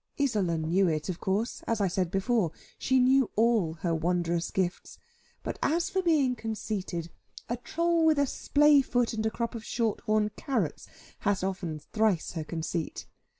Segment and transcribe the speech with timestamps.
[0.19, 4.97] Isola knew it of course, as I said before, she knew all her wondrous gifts;
[5.43, 7.11] but as for being conceited,
[7.47, 10.87] a trull with a splay foot and a crop of short horn carrots
[11.19, 13.05] has often thrice her conceit.